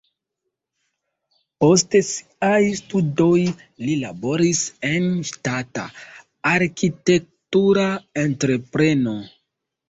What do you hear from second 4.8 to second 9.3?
en ŝtata arkitektura entrepreno.